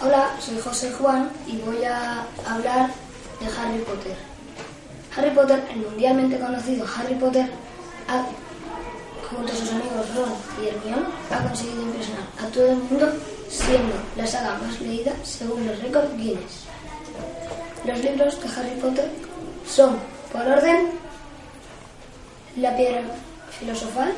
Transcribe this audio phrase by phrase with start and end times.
[0.00, 2.88] Hola, soy José Juan y voy a hablar
[3.40, 4.16] de Harry Potter.
[5.16, 7.50] Harry Potter, el mundialmente conocido Harry Potter,
[9.28, 13.12] junto a sus amigos Ron y Hermione, ha conseguido impresionar a todo el mundo
[13.48, 16.66] siendo la saga más leída según los récords Guinness.
[17.84, 19.10] Los libros de Harry Potter
[19.68, 19.98] son,
[20.30, 20.90] por orden,
[22.56, 23.02] La piedra
[23.58, 24.14] filosofal,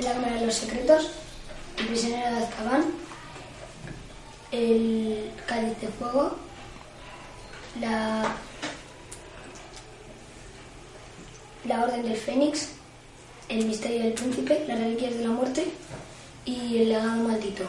[0.00, 1.10] La cámara de los secretos,
[1.80, 2.84] El prisionero de Azkaban,
[4.52, 6.36] El cáliz de fuego,
[7.80, 8.34] La
[11.66, 12.68] La Orden del Fénix,
[13.48, 15.72] El misterio del príncipe, Las reliquias de la muerte
[16.44, 17.64] y El legado maldito.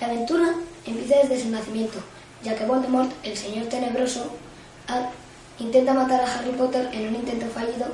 [0.00, 0.54] La aventura
[0.86, 1.98] empieza desde su nacimiento,
[2.44, 4.30] ya que Voldemort, el señor tenebroso,
[5.58, 7.88] intenta matar a Harry Potter en un intento fallido,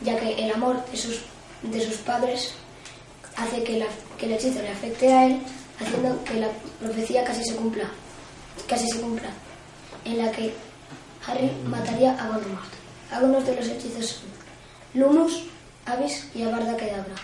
[0.00, 1.22] ya que el amor de sus,
[1.62, 2.54] de sus padres
[3.42, 3.86] hace que, la-
[4.18, 5.40] que el hechizo le afecte a él,
[5.80, 6.48] haciendo que la
[6.80, 7.84] profecía casi se cumpla,
[8.68, 9.30] casi se cumpla,
[10.04, 10.52] en la que
[11.26, 12.70] Harry mataría a Voldemort.
[13.10, 14.30] Algunos de los hechizos son
[14.94, 15.44] Lumus,
[15.86, 17.14] Avis y Abarda Kedavra.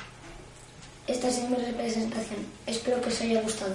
[1.06, 2.40] Esta es mi representación.
[2.66, 3.74] Espero que os haya gustado.